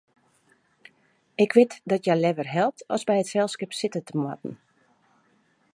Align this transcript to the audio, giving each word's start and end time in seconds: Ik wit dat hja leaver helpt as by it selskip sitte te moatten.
Ik 1.43 1.51
wit 1.59 1.75
dat 1.89 2.03
hja 2.05 2.15
leaver 2.23 2.49
helpt 2.57 2.81
as 2.95 3.03
by 3.09 3.15
it 3.23 3.29
selskip 3.33 3.71
sitte 3.79 4.01
te 4.07 4.15
moatten. 4.21 4.53